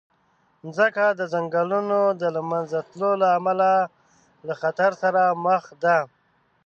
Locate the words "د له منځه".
2.21-2.77